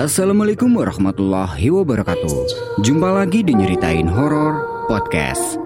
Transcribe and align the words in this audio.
Assalamualaikum 0.00 0.80
warahmatullahi 0.80 1.68
wabarakatuh. 1.68 2.32
Jumpa 2.80 3.20
lagi 3.20 3.44
di 3.44 3.52
Nyeritain 3.52 4.08
Horor 4.08 4.88
Podcast. 4.88 5.60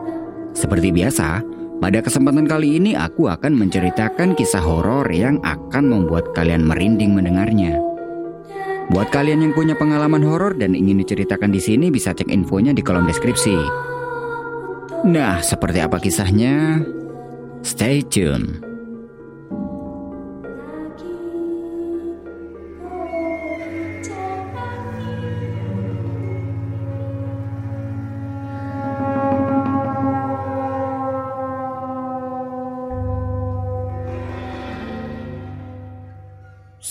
Seperti 0.51 0.91
biasa, 0.91 1.39
pada 1.79 2.03
kesempatan 2.03 2.43
kali 2.51 2.83
ini 2.83 2.99
aku 2.99 3.31
akan 3.31 3.55
menceritakan 3.55 4.35
kisah 4.35 4.59
horor 4.59 5.07
yang 5.15 5.39
akan 5.47 5.87
membuat 5.87 6.35
kalian 6.35 6.67
merinding 6.67 7.15
mendengarnya. 7.15 7.79
Buat 8.91 9.15
kalian 9.15 9.39
yang 9.47 9.53
punya 9.55 9.79
pengalaman 9.79 10.27
horor 10.27 10.59
dan 10.59 10.75
ingin 10.75 10.99
diceritakan 10.99 11.55
di 11.55 11.63
sini 11.63 11.95
bisa 11.95 12.11
cek 12.11 12.27
infonya 12.27 12.75
di 12.75 12.83
kolom 12.83 13.07
deskripsi. 13.07 13.55
Nah, 15.15 15.47
seperti 15.47 15.79
apa 15.79 16.03
kisahnya? 16.03 16.83
Stay 17.63 18.03
tune 18.03 18.74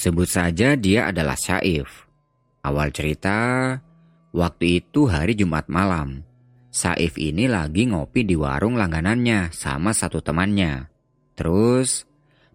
Sebut 0.03 0.27
saja 0.27 0.75
dia 0.75 1.07
adalah 1.07 1.39
Saif. 1.39 2.11
Awal 2.59 2.91
cerita, 2.91 3.71
waktu 4.35 4.83
itu 4.83 5.07
hari 5.07 5.31
Jumat 5.31 5.71
malam. 5.71 6.27
Saif 6.67 7.15
ini 7.15 7.47
lagi 7.47 7.87
ngopi 7.87 8.27
di 8.27 8.35
warung 8.35 8.75
langganannya 8.75 9.55
sama 9.55 9.95
satu 9.95 10.19
temannya. 10.19 10.91
Terus, 11.39 12.03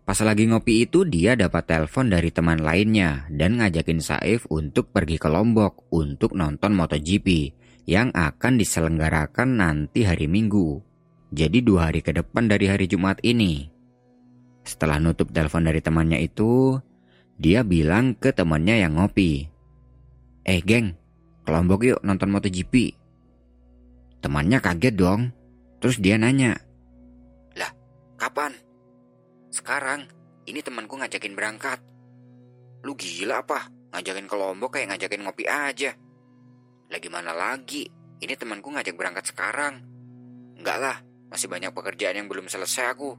pas 0.05 0.21
lagi 0.21 0.45
ngopi 0.45 0.85
itu 0.85 1.09
dia 1.09 1.41
dapat 1.41 1.65
telepon 1.65 2.13
dari 2.13 2.29
teman 2.29 2.61
lainnya 2.61 3.25
dan 3.33 3.57
ngajakin 3.57 4.05
Saif 4.05 4.45
untuk 4.53 4.93
pergi 4.93 5.17
ke 5.17 5.33
Lombok 5.33 5.89
untuk 5.89 6.37
nonton 6.37 6.77
MotoGP 6.77 7.57
yang 7.89 8.13
akan 8.13 8.61
diselenggarakan 8.61 9.57
nanti 9.57 10.05
hari 10.05 10.29
Minggu. 10.29 10.85
Jadi 11.33 11.65
dua 11.65 11.89
hari 11.89 12.05
ke 12.05 12.13
depan 12.13 12.45
dari 12.45 12.69
hari 12.69 12.85
Jumat 12.85 13.25
ini. 13.25 13.73
Setelah 14.69 15.01
nutup 15.01 15.33
telepon 15.33 15.65
dari 15.65 15.81
temannya 15.81 16.21
itu, 16.21 16.77
dia 17.39 17.63
bilang 17.63 18.19
ke 18.19 18.35
temannya 18.35 18.83
yang 18.83 18.99
ngopi. 18.99 19.47
Eh 20.43 20.59
geng, 20.59 20.99
ke 21.47 21.51
Lombok 21.55 21.87
yuk 21.87 22.03
nonton 22.03 22.35
MotoGP. 22.35 22.99
Temannya 24.19 24.59
kaget 24.59 24.95
dong. 24.99 25.31
Terus 25.79 26.03
dia 26.03 26.19
nanya. 26.19 26.59
Lah, 27.55 27.71
kapan? 28.19 28.51
Sekarang, 29.55 30.11
ini 30.51 30.59
temanku 30.59 30.99
ngajakin 30.99 31.39
berangkat. 31.39 31.79
Lu 32.83 32.99
gila 32.99 33.47
apa? 33.47 33.71
Ngajakin 33.95 34.27
ke 34.27 34.35
Lombok 34.35 34.75
kayak 34.75 34.99
ngajakin 34.99 35.23
ngopi 35.23 35.47
aja. 35.47 35.95
Lagi 36.91 37.07
mana 37.07 37.31
lagi? 37.31 37.87
Ini 38.19 38.35
temanku 38.35 38.75
ngajak 38.75 38.99
berangkat 38.99 39.31
sekarang. 39.31 39.79
Enggak 40.59 40.79
lah, 40.83 40.97
masih 41.31 41.47
banyak 41.47 41.71
pekerjaan 41.71 42.19
yang 42.19 42.27
belum 42.27 42.51
selesai 42.51 42.99
aku. 42.99 43.15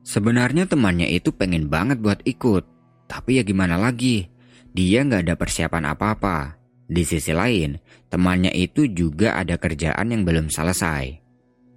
Sebenarnya 0.00 0.64
temannya 0.64 1.06
itu 1.12 1.30
pengen 1.30 1.68
banget 1.68 2.00
buat 2.00 2.24
ikut, 2.24 2.64
tapi 3.04 3.36
ya 3.36 3.44
gimana 3.44 3.76
lagi, 3.76 4.32
dia 4.72 5.04
nggak 5.04 5.28
ada 5.28 5.34
persiapan 5.36 5.92
apa-apa. 5.92 6.56
Di 6.90 7.06
sisi 7.06 7.30
lain, 7.30 7.78
temannya 8.10 8.50
itu 8.50 8.88
juga 8.90 9.38
ada 9.38 9.54
kerjaan 9.60 10.10
yang 10.10 10.22
belum 10.26 10.50
selesai. 10.50 11.22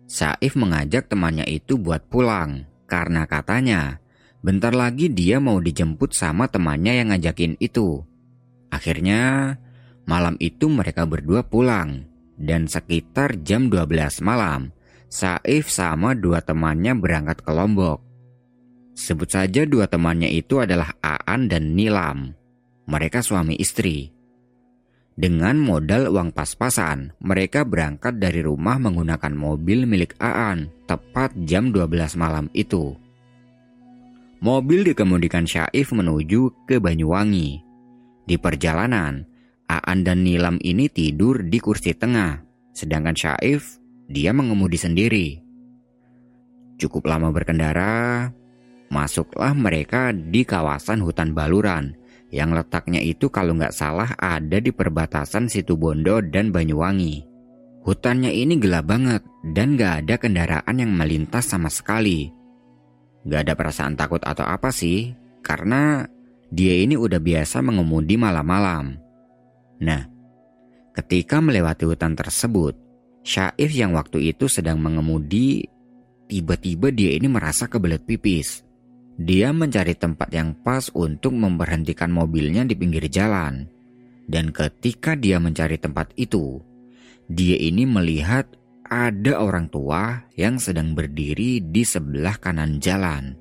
Saif 0.10 0.58
mengajak 0.58 1.10
temannya 1.10 1.46
itu 1.46 1.78
buat 1.78 2.10
pulang, 2.10 2.66
karena 2.90 3.26
katanya, 3.30 4.02
bentar 4.42 4.74
lagi 4.74 5.10
dia 5.10 5.38
mau 5.38 5.62
dijemput 5.62 6.18
sama 6.18 6.50
temannya 6.50 7.02
yang 7.02 7.14
ngajakin 7.14 7.58
itu. 7.62 8.02
Akhirnya, 8.74 9.54
malam 10.10 10.34
itu 10.42 10.66
mereka 10.72 11.06
berdua 11.06 11.46
pulang, 11.46 12.10
dan 12.40 12.66
sekitar 12.66 13.38
jam 13.46 13.70
12 13.70 14.22
malam, 14.26 14.74
Saif 15.14 15.70
sama 15.70 16.18
dua 16.18 16.42
temannya 16.42 16.98
berangkat 16.98 17.46
ke 17.46 17.54
Lombok. 17.54 18.13
Sebut 18.94 19.26
saja 19.26 19.66
dua 19.66 19.90
temannya 19.90 20.30
itu 20.30 20.62
adalah 20.62 20.94
Aan 21.02 21.50
dan 21.50 21.74
Nilam. 21.74 22.38
Mereka 22.86 23.26
suami 23.26 23.58
istri. 23.58 24.14
Dengan 25.14 25.62
modal 25.62 26.10
uang 26.10 26.34
pas-pasan, 26.34 27.14
mereka 27.22 27.62
berangkat 27.62 28.18
dari 28.18 28.42
rumah 28.42 28.82
menggunakan 28.82 29.34
mobil 29.34 29.86
milik 29.86 30.18
Aan 30.18 30.74
tepat 30.90 31.34
jam 31.46 31.70
12 31.70 32.18
malam 32.18 32.50
itu. 32.54 32.98
Mobil 34.42 34.84
dikemudikan 34.84 35.46
Syaif 35.46 35.94
menuju 35.94 36.66
ke 36.66 36.82
Banyuwangi. 36.82 37.62
Di 38.26 38.36
perjalanan, 38.42 39.24
Aan 39.70 40.04
dan 40.04 40.26
Nilam 40.26 40.58
ini 40.60 40.90
tidur 40.90 41.46
di 41.46 41.58
kursi 41.62 41.94
tengah, 41.96 42.42
sedangkan 42.74 43.16
Syaif 43.16 43.80
dia 44.10 44.36
mengemudi 44.36 44.76
sendiri. 44.82 45.28
Cukup 46.82 47.06
lama 47.08 47.32
berkendara, 47.32 48.34
Masuklah 48.92 49.54
mereka 49.56 50.12
di 50.12 50.44
kawasan 50.44 51.04
hutan 51.04 51.32
baluran 51.32 51.96
yang 52.34 52.50
letaknya 52.58 52.98
itu 52.98 53.30
kalau 53.30 53.54
nggak 53.54 53.72
salah 53.72 54.10
ada 54.18 54.58
di 54.58 54.74
perbatasan 54.74 55.46
Situ 55.46 55.78
Bondo 55.78 56.18
dan 56.18 56.50
Banyuwangi. 56.50 57.30
Hutannya 57.86 58.34
ini 58.34 58.58
gelap 58.58 58.90
banget 58.90 59.22
dan 59.54 59.78
nggak 59.78 59.94
ada 60.04 60.16
kendaraan 60.18 60.76
yang 60.82 60.92
melintas 60.98 61.46
sama 61.52 61.70
sekali. 61.70 62.34
Gak 63.24 63.48
ada 63.48 63.54
perasaan 63.56 63.96
takut 63.96 64.20
atau 64.20 64.44
apa 64.44 64.68
sih, 64.68 65.16
karena 65.40 66.04
dia 66.52 66.76
ini 66.76 67.00
udah 67.00 67.24
biasa 67.24 67.64
mengemudi 67.64 68.20
malam-malam. 68.20 69.00
Nah, 69.80 70.04
ketika 70.92 71.40
melewati 71.40 71.88
hutan 71.88 72.20
tersebut, 72.20 72.76
Syaif 73.24 73.72
yang 73.72 73.96
waktu 73.96 74.36
itu 74.36 74.52
sedang 74.52 74.84
mengemudi, 74.84 75.64
tiba-tiba 76.28 76.92
dia 76.92 77.16
ini 77.16 77.32
merasa 77.32 77.72
kebelet 77.72 78.04
pipis. 78.04 78.68
Dia 79.14 79.54
mencari 79.54 79.94
tempat 79.94 80.34
yang 80.34 80.58
pas 80.66 80.90
untuk 80.98 81.38
memberhentikan 81.38 82.10
mobilnya 82.10 82.66
di 82.66 82.74
pinggir 82.74 83.06
jalan. 83.14 83.70
Dan 84.26 84.50
ketika 84.50 85.14
dia 85.14 85.38
mencari 85.38 85.78
tempat 85.78 86.16
itu, 86.18 86.58
dia 87.30 87.60
ini 87.60 87.86
melihat 87.86 88.50
ada 88.90 89.38
orang 89.38 89.70
tua 89.70 90.26
yang 90.34 90.58
sedang 90.58 90.98
berdiri 90.98 91.62
di 91.62 91.86
sebelah 91.86 92.42
kanan 92.42 92.82
jalan. 92.82 93.38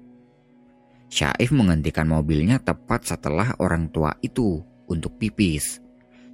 Syaif 1.12 1.52
menghentikan 1.52 2.08
mobilnya 2.08 2.60
tepat 2.60 3.04
setelah 3.08 3.56
orang 3.60 3.88
tua 3.92 4.16
itu 4.24 4.64
untuk 4.88 5.16
pipis. 5.20 5.80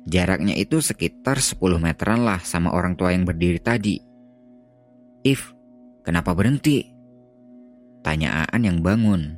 Jaraknya 0.06 0.54
itu 0.54 0.78
sekitar 0.78 1.43
10 1.43 1.82
meteran 1.82 2.22
lah 2.22 2.43
sama 2.43 2.71
orang 2.75 2.94
tua 2.94 3.10
yang 3.15 3.27
berdiri 3.27 3.59
tadi. 3.59 3.98
If, 5.27 5.50
kenapa 6.06 6.32
berhenti? 6.32 6.97
Tanya 8.09 8.49
Aan 8.49 8.65
yang 8.65 8.81
bangun. 8.81 9.37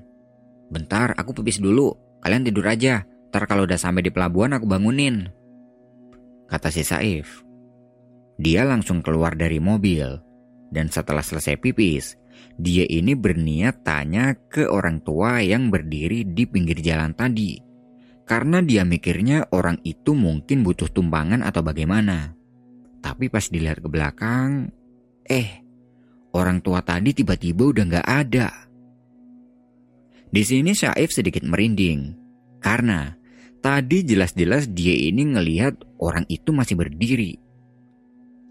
Bentar, 0.70 1.10
aku 1.18 1.34
pipis 1.42 1.58
dulu. 1.58 1.90
Kalian 2.22 2.46
tidur 2.46 2.70
aja. 2.70 3.02
Ntar 3.34 3.50
kalau 3.50 3.66
udah 3.66 3.74
sampai 3.74 4.06
di 4.06 4.14
pelabuhan 4.14 4.54
aku 4.54 4.62
bangunin. 4.62 5.26
Kata 6.46 6.70
si 6.70 6.86
Saif. 6.86 7.42
Dia 8.38 8.62
langsung 8.62 9.02
keluar 9.02 9.34
dari 9.34 9.58
mobil. 9.58 10.06
Dan 10.70 10.86
setelah 10.86 11.18
selesai 11.18 11.58
pipis, 11.58 12.14
dia 12.62 12.86
ini 12.86 13.18
berniat 13.18 13.82
tanya 13.82 14.38
ke 14.38 14.70
orang 14.70 15.02
tua 15.02 15.42
yang 15.42 15.66
berdiri 15.74 16.22
di 16.30 16.46
pinggir 16.46 16.78
jalan 16.78 17.10
tadi. 17.10 17.58
Karena 18.22 18.62
dia 18.62 18.86
mikirnya 18.86 19.50
orang 19.50 19.82
itu 19.82 20.14
mungkin 20.14 20.62
butuh 20.62 20.86
tumpangan 20.94 21.42
atau 21.42 21.66
bagaimana. 21.66 22.38
Tapi 23.02 23.34
pas 23.34 23.50
dilihat 23.50 23.82
ke 23.82 23.90
belakang, 23.90 24.70
eh 25.26 25.58
Orang 26.30 26.62
tua 26.62 26.78
tadi 26.82 27.10
tiba-tiba 27.10 27.74
udah 27.74 27.84
gak 27.98 28.06
ada. 28.06 28.48
Di 30.30 30.42
sini 30.46 30.70
Syaif 30.78 31.10
sedikit 31.10 31.42
merinding. 31.42 32.14
Karena 32.62 33.10
tadi 33.58 34.06
jelas-jelas 34.06 34.70
dia 34.70 34.94
ini 34.94 35.34
ngelihat 35.34 35.98
orang 35.98 36.22
itu 36.30 36.54
masih 36.54 36.78
berdiri. 36.78 37.34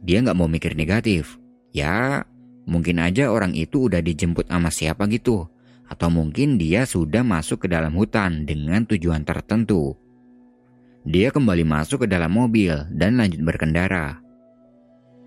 Dia 0.03 0.19
gak 0.23 0.35
mau 0.35 0.51
mikir 0.51 0.75
negatif. 0.75 1.39
Ya, 1.71 2.27
mungkin 2.67 2.99
aja 2.99 3.31
orang 3.31 3.55
itu 3.55 3.87
udah 3.87 4.03
dijemput 4.03 4.51
sama 4.51 4.67
siapa 4.71 5.07
gitu. 5.07 5.47
Atau 5.87 6.11
mungkin 6.11 6.59
dia 6.59 6.83
sudah 6.83 7.23
masuk 7.23 7.65
ke 7.65 7.67
dalam 7.71 7.95
hutan 7.95 8.43
dengan 8.43 8.83
tujuan 8.83 9.23
tertentu. 9.23 9.95
Dia 11.07 11.31
kembali 11.31 11.63
masuk 11.63 12.05
ke 12.05 12.07
dalam 12.11 12.35
mobil 12.35 12.75
dan 12.91 13.15
lanjut 13.15 13.39
berkendara. 13.39 14.19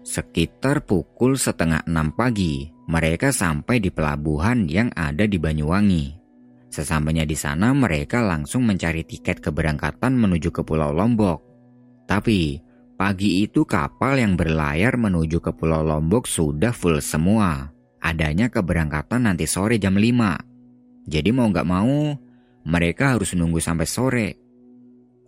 Sekitar 0.02 0.82
pukul 0.82 1.38
setengah 1.38 1.87
enam 1.87 2.10
pagi, 2.10 2.66
mereka 2.90 3.31
sampai 3.31 3.78
di 3.78 3.94
pelabuhan 3.94 4.66
yang 4.66 4.90
ada 4.99 5.31
di 5.31 5.38
Banyuwangi. 5.38 6.19
Sesampainya 6.75 7.22
di 7.22 7.38
sana, 7.38 7.70
mereka 7.70 8.19
langsung 8.19 8.66
mencari 8.66 9.06
tiket 9.06 9.38
keberangkatan 9.38 10.19
menuju 10.19 10.50
ke 10.50 10.66
Pulau 10.66 10.90
Lombok. 10.90 11.38
Tapi, 12.10 12.58
pagi 12.99 13.46
itu 13.46 13.62
kapal 13.62 14.19
yang 14.19 14.34
berlayar 14.34 14.99
menuju 14.99 15.38
ke 15.38 15.54
Pulau 15.54 15.87
Lombok 15.87 16.26
sudah 16.26 16.75
full 16.75 16.99
semua. 16.99 17.70
Adanya 18.02 18.50
keberangkatan 18.50 19.31
nanti 19.31 19.46
sore 19.46 19.78
jam 19.78 19.94
5. 19.94 21.06
Jadi 21.06 21.31
mau 21.31 21.46
gak 21.46 21.69
mau, 21.69 22.19
mereka 22.66 23.14
harus 23.14 23.38
nunggu 23.38 23.62
sampai 23.62 23.87
sore. 23.87 24.28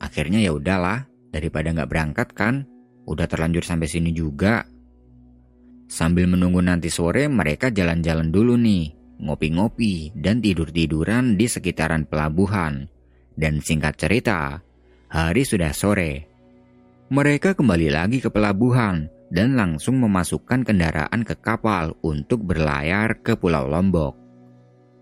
Akhirnya 0.02 0.42
ya 0.42 0.50
udahlah, 0.50 1.06
daripada 1.30 1.70
nggak 1.70 1.90
berangkat 1.90 2.28
kan, 2.34 2.66
udah 3.04 3.26
terlanjur 3.28 3.64
sampai 3.64 3.88
sini 3.88 4.10
juga. 4.10 4.64
Sambil 5.88 6.26
menunggu 6.26 6.64
nanti 6.64 6.88
sore, 6.88 7.28
mereka 7.28 7.68
jalan-jalan 7.68 8.32
dulu 8.32 8.56
nih, 8.56 8.92
ngopi-ngopi 9.20 10.16
dan 10.16 10.40
tidur-tiduran 10.40 11.36
di 11.36 11.46
sekitaran 11.46 12.08
pelabuhan. 12.08 12.88
Dan 13.34 13.60
singkat 13.60 14.00
cerita, 14.00 14.62
hari 15.12 15.42
sudah 15.44 15.70
sore. 15.76 16.26
Mereka 17.12 17.54
kembali 17.54 17.92
lagi 17.92 18.18
ke 18.18 18.32
pelabuhan 18.32 19.12
dan 19.28 19.54
langsung 19.58 20.00
memasukkan 20.00 20.64
kendaraan 20.64 21.20
ke 21.22 21.36
kapal 21.38 21.94
untuk 22.00 22.42
berlayar 22.42 23.20
ke 23.20 23.36
Pulau 23.36 23.68
Lombok. 23.68 24.16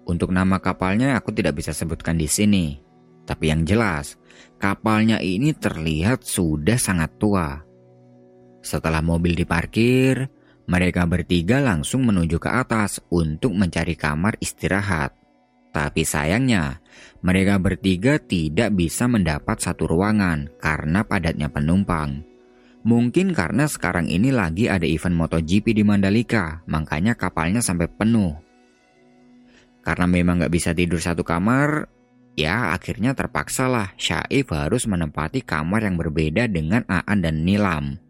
Untuk 0.02 0.34
nama 0.34 0.58
kapalnya 0.58 1.14
aku 1.14 1.30
tidak 1.30 1.62
bisa 1.62 1.70
sebutkan 1.70 2.18
di 2.18 2.26
sini, 2.26 2.74
tapi 3.22 3.54
yang 3.54 3.62
jelas 3.62 4.18
kapalnya 4.58 5.22
ini 5.22 5.54
terlihat 5.54 6.26
sudah 6.26 6.74
sangat 6.74 7.14
tua. 7.22 7.71
Setelah 8.62 9.02
mobil 9.02 9.34
diparkir, 9.34 10.30
mereka 10.70 11.04
bertiga 11.04 11.58
langsung 11.58 12.06
menuju 12.06 12.38
ke 12.38 12.48
atas 12.48 13.02
untuk 13.10 13.52
mencari 13.52 13.98
kamar 13.98 14.38
istirahat. 14.38 15.12
Tapi 15.72 16.04
sayangnya, 16.04 16.84
mereka 17.24 17.56
bertiga 17.56 18.20
tidak 18.20 18.76
bisa 18.76 19.08
mendapat 19.08 19.56
satu 19.58 19.88
ruangan 19.88 20.52
karena 20.60 21.02
padatnya 21.02 21.48
penumpang. 21.48 22.22
Mungkin 22.82 23.30
karena 23.30 23.70
sekarang 23.70 24.10
ini 24.10 24.34
lagi 24.34 24.66
ada 24.66 24.84
event 24.84 25.14
MotoGP 25.14 25.70
di 25.70 25.82
Mandalika, 25.86 26.66
makanya 26.66 27.14
kapalnya 27.14 27.62
sampai 27.62 27.86
penuh. 27.86 28.34
Karena 29.86 30.06
memang 30.10 30.42
gak 30.42 30.50
bisa 30.50 30.74
tidur 30.74 30.98
satu 30.98 31.22
kamar, 31.22 31.86
ya 32.34 32.74
akhirnya 32.74 33.14
terpaksa 33.14 33.70
lah 33.70 33.94
Syaif 33.94 34.50
harus 34.50 34.90
menempati 34.90 35.46
kamar 35.46 35.86
yang 35.86 35.94
berbeda 35.94 36.50
dengan 36.50 36.82
Aan 36.90 37.22
dan 37.22 37.46
Nilam. 37.46 38.01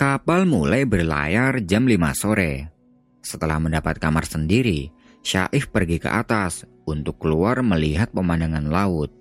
Kapal 0.00 0.48
mulai 0.48 0.88
berlayar 0.88 1.60
jam 1.68 1.84
5 1.84 2.00
sore. 2.16 2.72
Setelah 3.20 3.60
mendapat 3.60 4.00
kamar 4.00 4.24
sendiri, 4.24 4.88
Syaif 5.20 5.68
pergi 5.68 6.00
ke 6.00 6.08
atas 6.08 6.64
untuk 6.88 7.20
keluar 7.20 7.60
melihat 7.60 8.08
pemandangan 8.08 8.64
laut. 8.72 9.12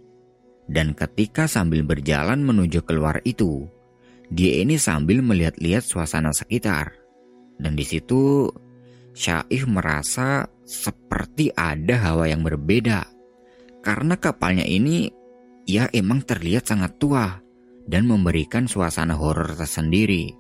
Dan 0.72 0.96
ketika 0.96 1.52
sambil 1.52 1.84
berjalan 1.84 2.40
menuju 2.40 2.88
keluar 2.88 3.20
itu, 3.28 3.68
dia 4.32 4.64
ini 4.64 4.80
sambil 4.80 5.20
melihat-lihat 5.20 5.84
suasana 5.84 6.32
sekitar. 6.32 6.96
Dan 7.60 7.76
di 7.76 7.84
situ 7.84 8.48
Syaif 9.12 9.68
merasa 9.68 10.48
seperti 10.64 11.52
ada 11.60 12.00
hawa 12.08 12.32
yang 12.32 12.40
berbeda. 12.40 13.04
Karena 13.84 14.16
kapalnya 14.16 14.64
ini 14.64 15.12
ya 15.68 15.92
emang 15.92 16.24
terlihat 16.24 16.72
sangat 16.72 16.96
tua 16.96 17.36
dan 17.84 18.08
memberikan 18.08 18.64
suasana 18.64 19.20
horor 19.20 19.60
tersendiri. 19.60 20.39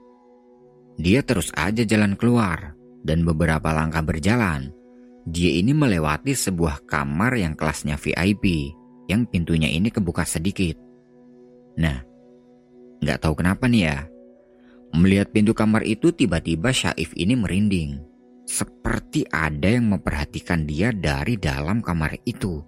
Dia 1.00 1.24
terus 1.24 1.48
aja 1.56 1.88
jalan 1.88 2.20
keluar 2.20 2.76
dan 3.08 3.24
beberapa 3.24 3.72
langkah 3.72 4.04
berjalan, 4.04 4.76
dia 5.24 5.56
ini 5.56 5.72
melewati 5.72 6.36
sebuah 6.36 6.84
kamar 6.84 7.40
yang 7.40 7.56
kelasnya 7.56 7.96
VIP, 7.96 8.76
yang 9.08 9.24
pintunya 9.24 9.72
ini 9.72 9.88
kebuka 9.88 10.28
sedikit. 10.28 10.76
Nah, 11.80 12.04
nggak 13.00 13.20
tahu 13.24 13.40
kenapa 13.40 13.72
nih 13.72 13.84
ya. 13.88 14.00
Melihat 14.92 15.32
pintu 15.32 15.56
kamar 15.56 15.88
itu 15.88 16.12
tiba-tiba 16.12 16.76
Syaif 16.76 17.16
ini 17.16 17.38
merinding. 17.40 18.04
Seperti 18.50 19.24
ada 19.30 19.70
yang 19.70 19.94
memperhatikan 19.94 20.66
dia 20.66 20.90
dari 20.90 21.38
dalam 21.38 21.80
kamar 21.86 22.18
itu. 22.26 22.60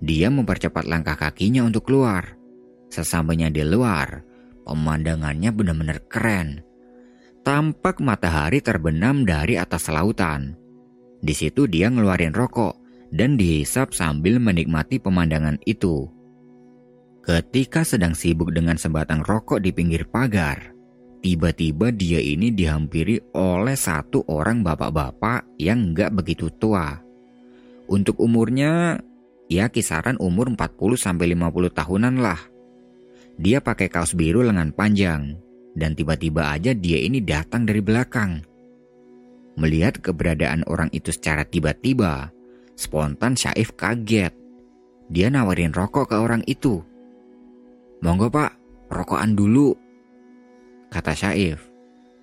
Dia 0.00 0.32
mempercepat 0.32 0.88
langkah 0.88 1.14
kakinya 1.14 1.62
untuk 1.62 1.86
keluar. 1.86 2.34
Sesampainya 2.88 3.52
di 3.52 3.60
luar, 3.62 4.24
pemandangannya 4.64 5.52
benar-benar 5.52 6.08
keren. 6.08 6.64
Tampak 7.44 8.00
matahari 8.00 8.64
terbenam 8.64 9.28
dari 9.28 9.60
atas 9.60 9.92
lautan 9.92 10.64
di 11.24 11.32
situ 11.32 11.64
dia 11.64 11.88
ngeluarin 11.88 12.36
rokok 12.36 12.76
dan 13.08 13.40
dihisap 13.40 13.96
sambil 13.96 14.36
menikmati 14.36 15.00
pemandangan 15.00 15.56
itu. 15.64 16.04
Ketika 17.24 17.80
sedang 17.80 18.12
sibuk 18.12 18.52
dengan 18.52 18.76
sebatang 18.76 19.24
rokok 19.24 19.64
di 19.64 19.72
pinggir 19.72 20.04
pagar, 20.04 20.76
tiba-tiba 21.24 21.88
dia 21.88 22.20
ini 22.20 22.52
dihampiri 22.52 23.32
oleh 23.32 23.72
satu 23.72 24.28
orang 24.28 24.60
bapak-bapak 24.60 25.56
yang 25.56 25.96
nggak 25.96 26.12
begitu 26.12 26.52
tua. 26.60 27.00
Untuk 27.88 28.20
umurnya, 28.20 29.00
ya 29.48 29.72
kisaran 29.72 30.20
umur 30.20 30.52
40-50 30.52 31.40
tahunan 31.72 32.20
lah. 32.20 32.40
Dia 33.40 33.64
pakai 33.64 33.88
kaos 33.88 34.12
biru 34.12 34.44
lengan 34.44 34.76
panjang, 34.76 35.40
dan 35.74 35.98
tiba-tiba 35.98 36.54
aja 36.54 36.72
dia 36.72 36.98
ini 37.02 37.18
datang 37.20 37.66
dari 37.66 37.82
belakang 37.82 38.54
Melihat 39.54 40.02
keberadaan 40.02 40.66
orang 40.66 40.90
itu 40.90 41.14
secara 41.14 41.46
tiba-tiba, 41.46 42.34
spontan 42.74 43.38
Syaif 43.38 43.78
kaget. 43.78 44.34
Dia 45.06 45.30
nawarin 45.30 45.70
rokok 45.70 46.10
ke 46.10 46.16
orang 46.18 46.42
itu. 46.50 46.82
Monggo 48.02 48.26
pak, 48.34 48.58
rokokan 48.90 49.38
dulu. 49.38 49.70
Kata 50.90 51.14
Syaif. 51.14 51.62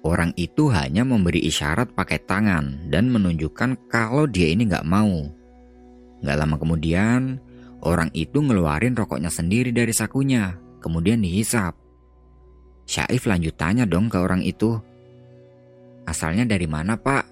Orang 0.01 0.33
itu 0.33 0.73
hanya 0.73 1.05
memberi 1.05 1.45
isyarat 1.45 1.93
pakai 1.93 2.25
tangan 2.25 2.89
dan 2.89 3.13
menunjukkan 3.13 3.85
kalau 3.85 4.25
dia 4.25 4.49
ini 4.49 4.65
gak 4.65 4.83
mau. 4.83 5.29
Gak 6.25 6.37
lama 6.41 6.57
kemudian, 6.57 7.37
orang 7.85 8.09
itu 8.17 8.41
ngeluarin 8.41 8.97
rokoknya 8.97 9.29
sendiri 9.29 9.69
dari 9.69 9.93
sakunya, 9.93 10.57
kemudian 10.81 11.21
dihisap. 11.21 11.77
Syaif 12.91 13.23
lanjut 13.23 13.55
tanya 13.55 13.87
dong 13.87 14.11
ke 14.11 14.19
orang 14.19 14.43
itu, 14.43 14.75
Asalnya 16.11 16.43
dari 16.43 16.65
mana 16.65 16.97
pak? 16.97 17.23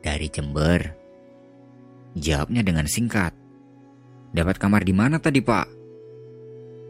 Dari 0.00 0.30
Jember. 0.30 0.80
Jawabnya 2.16 2.62
dengan 2.62 2.86
singkat. 2.86 3.34
Dapat 4.32 4.56
kamar 4.56 4.88
di 4.88 4.94
mana 4.94 5.18
tadi 5.18 5.42
pak? 5.42 5.66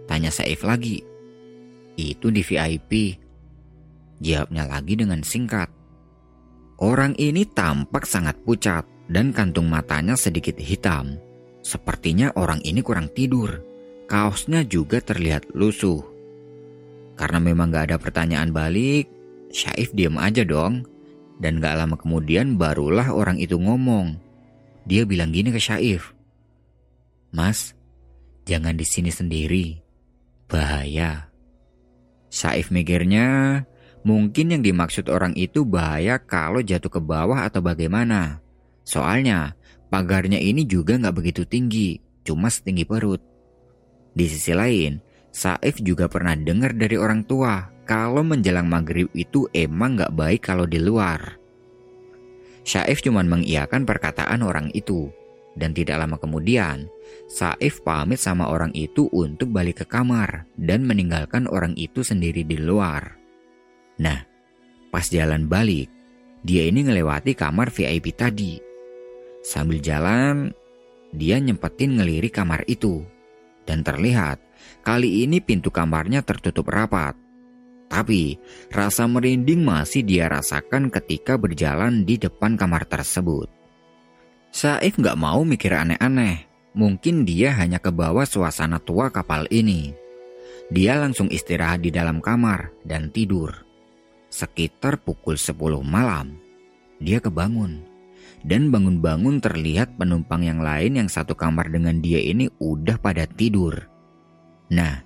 Tanya 0.07 0.31
Saif 0.31 0.65
lagi. 0.65 1.03
Itu 1.99 2.31
di 2.31 2.47
VIP. 2.47 3.17
Jawabnya 4.23 4.71
lagi 4.71 4.95
dengan 4.95 5.27
singkat. 5.27 5.67
Orang 6.79 7.19
ini 7.19 7.43
tampak 7.43 8.07
sangat 8.07 8.39
pucat 8.47 8.87
dan 9.11 9.35
kantung 9.35 9.67
matanya 9.67 10.15
sedikit 10.15 10.55
hitam. 10.63 11.19
Sepertinya 11.67 12.31
orang 12.39 12.63
ini 12.63 12.87
kurang 12.87 13.11
tidur. 13.11 13.67
Kaosnya 14.07 14.63
juga 14.65 15.03
terlihat 15.03 15.53
lusuh. 15.59 16.01
Karena 17.19 17.43
memang 17.43 17.75
gak 17.75 17.91
ada 17.91 17.97
pertanyaan 17.99 18.55
balik, 18.55 19.11
Syaif 19.51 19.91
diam 19.91 20.15
aja 20.23 20.47
dong. 20.47 20.87
Dan 21.43 21.59
gak 21.59 21.75
lama 21.83 21.99
kemudian 21.99 22.55
barulah 22.55 23.11
orang 23.11 23.43
itu 23.43 23.59
ngomong. 23.59 24.15
Dia 24.87 25.03
bilang 25.03 25.35
gini 25.35 25.51
ke 25.51 25.59
Syaif. 25.59 26.15
Mas, 27.35 27.75
jangan 28.47 28.79
di 28.79 28.87
sini 28.87 29.11
sendiri. 29.11 29.83
Bahaya. 30.47 31.29
Syaif 32.31 32.71
mikirnya, 32.71 33.63
mungkin 34.07 34.55
yang 34.55 34.63
dimaksud 34.63 35.11
orang 35.11 35.35
itu 35.35 35.67
bahaya 35.67 36.23
kalau 36.23 36.63
jatuh 36.63 36.89
ke 36.89 37.01
bawah 37.03 37.45
atau 37.45 37.59
bagaimana. 37.59 38.39
Soalnya, 38.87 39.59
pagarnya 39.91 40.39
ini 40.39 40.65
juga 40.65 40.97
gak 40.97 41.19
begitu 41.19 41.43
tinggi, 41.45 41.99
cuma 42.23 42.49
setinggi 42.49 42.87
perut. 42.87 43.21
Di 44.17 44.25
sisi 44.27 44.57
lain, 44.57 44.99
Saif 45.39 45.79
juga 45.79 46.11
pernah 46.11 46.35
dengar 46.35 46.75
dari 46.75 46.99
orang 46.99 47.23
tua 47.23 47.71
kalau 47.87 48.27
menjelang 48.27 48.67
maghrib 48.67 49.07
itu 49.15 49.47
emang 49.55 49.95
gak 49.95 50.11
baik 50.19 50.43
kalau 50.43 50.67
di 50.67 50.83
luar. 50.83 51.39
Saif 52.67 53.07
cuma 53.07 53.23
mengiyakan 53.23 53.87
perkataan 53.87 54.43
orang 54.43 54.75
itu. 54.75 55.15
Dan 55.55 55.75
tidak 55.75 56.03
lama 56.03 56.19
kemudian, 56.19 56.91
Saif 57.31 57.87
pamit 57.87 58.19
sama 58.19 58.51
orang 58.51 58.75
itu 58.75 59.07
untuk 59.15 59.55
balik 59.55 59.83
ke 59.83 59.87
kamar 59.87 60.51
dan 60.59 60.83
meninggalkan 60.83 61.47
orang 61.47 61.79
itu 61.79 62.03
sendiri 62.03 62.43
di 62.43 62.59
luar. 62.59 63.15
Nah, 64.03 64.19
pas 64.91 65.07
jalan 65.07 65.47
balik, 65.47 65.87
dia 66.43 66.67
ini 66.67 66.83
ngelewati 66.83 67.39
kamar 67.39 67.71
VIP 67.71 68.11
tadi. 68.15 68.59
Sambil 69.43 69.79
jalan, 69.79 70.51
dia 71.15 71.39
nyempetin 71.39 71.95
ngelirik 71.99 72.35
kamar 72.35 72.67
itu. 72.67 73.07
Dan 73.67 73.83
terlihat, 73.83 74.48
kali 74.83 75.25
ini 75.27 75.43
pintu 75.43 75.69
kamarnya 75.73 76.23
tertutup 76.25 76.69
rapat 76.69 77.29
tapi 77.89 78.37
rasa 78.69 79.09
merinding 79.09 79.65
masih 79.65 80.05
dia 80.05 80.29
rasakan 80.29 80.93
ketika 80.93 81.41
berjalan 81.41 82.05
di 82.05 82.21
depan 82.21 82.55
kamar 82.55 82.85
tersebut. 82.85 83.49
Saif 84.53 85.01
gak 85.01 85.17
mau 85.17 85.43
mikir 85.43 85.73
aneh-aneh. 85.73 86.45
Mungkin 86.77 87.25
dia 87.25 87.57
hanya 87.59 87.81
ke 87.81 87.89
bawah 87.91 88.29
suasana 88.29 88.79
tua 88.79 89.09
kapal 89.09 89.49
ini. 89.51 89.97
Dia 90.69 91.01
langsung 91.01 91.33
istirahat 91.33 91.81
di 91.81 91.89
dalam 91.89 92.21
kamar 92.21 92.71
dan 92.85 93.09
tidur. 93.09 93.51
Sekitar 94.29 95.01
pukul 95.01 95.41
10 95.41 95.57
malam, 95.81 96.37
dia 97.01 97.25
kebangun. 97.25 97.81
Dan 98.45 98.69
bangun-bangun 98.69 99.41
terlihat 99.41 99.97
penumpang 99.97 100.45
yang 100.45 100.61
lain 100.61 101.01
yang 101.03 101.09
satu 101.09 101.35
kamar 101.35 101.73
dengan 101.73 101.99
dia 101.99 102.21
ini 102.21 102.47
udah 102.61 103.01
pada 103.01 103.27
tidur 103.27 103.98
Nah, 104.73 105.01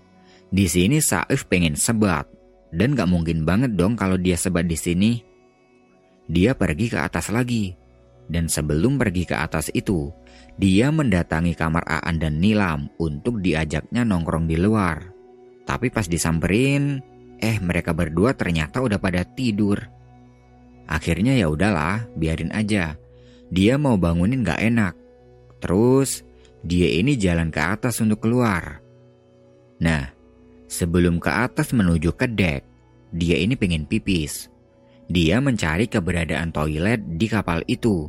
di 0.52 0.66
sini 0.66 0.98
Saif 0.98 1.46
pengen 1.46 1.78
sebat. 1.78 2.28
Dan 2.72 2.96
gak 2.96 3.08
mungkin 3.08 3.44
banget 3.44 3.76
dong 3.76 4.00
kalau 4.00 4.16
dia 4.16 4.36
sebat 4.36 4.64
di 4.64 4.76
sini. 4.80 5.12
Dia 6.24 6.56
pergi 6.56 6.88
ke 6.88 6.98
atas 7.00 7.28
lagi. 7.28 7.76
Dan 8.32 8.48
sebelum 8.48 8.96
pergi 8.96 9.28
ke 9.28 9.36
atas 9.36 9.68
itu, 9.76 10.08
dia 10.56 10.88
mendatangi 10.88 11.52
kamar 11.52 11.84
Aan 11.84 12.16
dan 12.16 12.40
Nilam 12.40 12.88
untuk 12.96 13.44
diajaknya 13.44 14.08
nongkrong 14.08 14.48
di 14.48 14.56
luar. 14.56 15.04
Tapi 15.68 15.92
pas 15.92 16.08
disamperin, 16.08 17.00
eh 17.40 17.60
mereka 17.60 17.92
berdua 17.92 18.32
ternyata 18.32 18.80
udah 18.80 18.96
pada 18.96 19.20
tidur. 19.24 19.76
Akhirnya 20.88 21.36
ya 21.36 21.52
udahlah, 21.52 22.08
biarin 22.16 22.56
aja. 22.56 22.96
Dia 23.52 23.76
mau 23.76 24.00
bangunin 24.00 24.44
gak 24.44 24.64
enak. 24.64 24.94
Terus 25.60 26.24
dia 26.64 26.88
ini 26.88 27.16
jalan 27.20 27.52
ke 27.52 27.60
atas 27.60 28.00
untuk 28.00 28.24
keluar. 28.24 28.81
Nah, 29.82 30.06
sebelum 30.70 31.18
ke 31.18 31.26
atas 31.26 31.74
menuju 31.74 32.14
ke 32.14 32.30
dek, 32.30 32.62
dia 33.10 33.36
ini 33.42 33.58
pengen 33.58 33.82
pipis. 33.82 34.46
Dia 35.10 35.42
mencari 35.42 35.90
keberadaan 35.90 36.54
toilet 36.54 37.02
di 37.18 37.26
kapal 37.26 37.66
itu. 37.66 38.06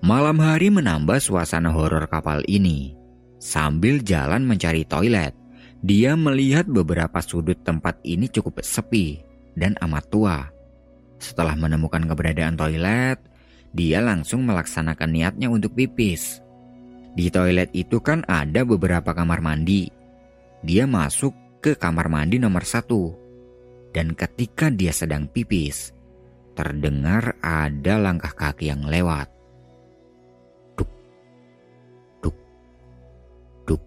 Malam 0.00 0.40
hari 0.40 0.72
menambah 0.72 1.20
suasana 1.20 1.68
horor 1.68 2.08
kapal 2.08 2.40
ini. 2.48 2.96
Sambil 3.36 4.00
jalan 4.00 4.48
mencari 4.48 4.88
toilet, 4.88 5.36
dia 5.84 6.16
melihat 6.16 6.64
beberapa 6.64 7.20
sudut 7.20 7.60
tempat 7.60 8.00
ini 8.00 8.32
cukup 8.32 8.64
sepi 8.64 9.20
dan 9.52 9.76
amat 9.84 10.04
tua. 10.08 10.48
Setelah 11.20 11.52
menemukan 11.60 12.08
keberadaan 12.08 12.56
toilet, 12.56 13.20
dia 13.76 14.00
langsung 14.00 14.48
melaksanakan 14.48 15.12
niatnya 15.12 15.52
untuk 15.52 15.76
pipis. 15.76 16.40
Di 17.16 17.32
toilet 17.32 17.72
itu 17.72 18.00
kan 18.00 18.24
ada 18.28 18.64
beberapa 18.64 19.16
kamar 19.16 19.40
mandi. 19.40 19.88
Dia 20.66 20.82
masuk 20.82 21.62
ke 21.62 21.78
kamar 21.78 22.10
mandi 22.10 22.42
nomor 22.42 22.66
satu 22.66 23.14
dan 23.96 24.12
ketika 24.12 24.68
dia 24.68 24.92
sedang 24.92 25.24
pipis, 25.24 25.96
terdengar 26.52 27.32
ada 27.40 27.96
langkah 27.96 28.34
kaki 28.34 28.68
yang 28.68 28.84
lewat. 28.84 29.30
Duk, 30.76 30.90
duk, 32.20 32.36
duk. 33.64 33.80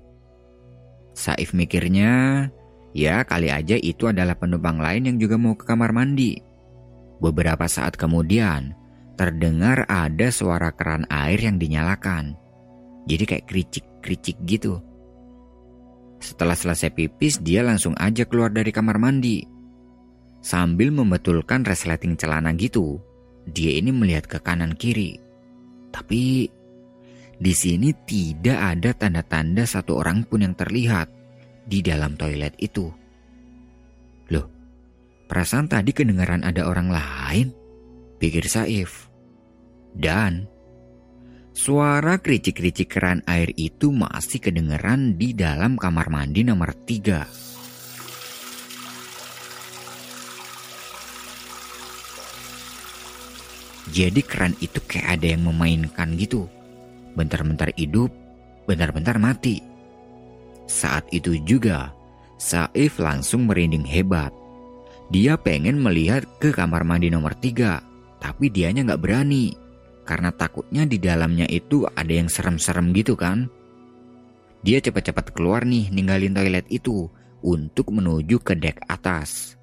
Saif 1.14 1.54
mikirnya, 1.54 2.48
ya 2.98 3.22
kali 3.22 3.54
aja 3.54 3.78
itu 3.78 4.10
adalah 4.10 4.34
penumpang 4.34 4.82
lain 4.82 5.14
yang 5.14 5.18
juga 5.22 5.38
mau 5.38 5.54
ke 5.54 5.70
kamar 5.70 5.94
mandi. 5.94 6.42
Beberapa 7.22 7.70
saat 7.70 7.94
kemudian, 7.94 8.74
terdengar 9.14 9.86
ada 9.86 10.34
suara 10.34 10.74
keran 10.74 11.06
air 11.12 11.38
yang 11.38 11.62
dinyalakan. 11.62 12.34
Jadi 13.06 13.24
kayak 13.30 13.46
kericik-kericik 13.46 14.42
gitu. 14.48 14.89
Setelah 16.20 16.56
selesai 16.56 16.92
pipis, 16.92 17.40
dia 17.40 17.64
langsung 17.64 17.96
aja 17.96 18.28
keluar 18.28 18.52
dari 18.52 18.76
kamar 18.76 19.00
mandi. 19.00 19.44
Sambil 20.40 20.92
membetulkan 20.92 21.64
resleting 21.64 22.20
celana 22.20 22.52
gitu, 22.56 23.00
dia 23.48 23.76
ini 23.80 23.92
melihat 23.92 24.28
ke 24.28 24.38
kanan 24.40 24.76
kiri. 24.76 25.20
Tapi 25.90 26.48
di 27.40 27.54
sini 27.56 27.96
tidak 28.04 28.60
ada 28.76 28.92
tanda-tanda 28.92 29.64
satu 29.64 30.00
orang 30.04 30.28
pun 30.28 30.44
yang 30.44 30.56
terlihat 30.56 31.08
di 31.64 31.80
dalam 31.80 32.20
toilet 32.20 32.56
itu. 32.60 32.92
Loh, 34.32 34.48
perasaan 35.32 35.72
tadi 35.72 35.96
kedengaran 35.96 36.44
ada 36.44 36.68
orang 36.68 36.92
lain? 36.92 37.48
Pikir 38.20 38.44
Saif. 38.52 39.08
Dan 39.96 40.46
suara 41.54 42.22
kericik-kericik 42.22 42.90
keran 42.90 43.22
air 43.26 43.52
itu 43.58 43.92
masih 43.92 44.40
kedengaran 44.40 45.18
di 45.20 45.36
dalam 45.36 45.76
kamar 45.76 46.08
mandi 46.08 46.42
nomor 46.46 46.74
tiga. 46.86 47.28
Jadi 53.90 54.22
keran 54.22 54.54
itu 54.62 54.78
kayak 54.86 55.18
ada 55.18 55.28
yang 55.34 55.50
memainkan 55.50 56.14
gitu. 56.14 56.46
Bentar-bentar 57.18 57.74
hidup, 57.74 58.14
bentar-bentar 58.70 59.18
mati. 59.18 59.66
Saat 60.70 61.10
itu 61.10 61.34
juga, 61.42 61.90
Saif 62.38 63.02
langsung 63.02 63.50
merinding 63.50 63.84
hebat. 63.84 64.30
Dia 65.10 65.42
pengen 65.42 65.82
melihat 65.82 66.22
ke 66.38 66.54
kamar 66.54 66.86
mandi 66.86 67.10
nomor 67.10 67.34
tiga, 67.34 67.82
tapi 68.22 68.54
dianya 68.54 68.86
nggak 68.86 69.02
berani. 69.02 69.69
Karena 70.10 70.34
takutnya 70.34 70.90
di 70.90 70.98
dalamnya 70.98 71.46
itu 71.46 71.86
ada 71.86 72.10
yang 72.10 72.34
serem-serem 72.34 72.90
gitu 72.98 73.14
kan. 73.14 73.46
Dia 74.66 74.82
cepat-cepat 74.82 75.38
keluar 75.38 75.70
nih 75.70 75.94
ninggalin 75.94 76.34
toilet 76.34 76.66
itu 76.74 77.06
untuk 77.46 77.94
menuju 77.94 78.42
ke 78.42 78.58
dek 78.58 78.90
atas. 78.90 79.54